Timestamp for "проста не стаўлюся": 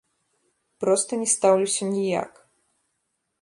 0.83-1.83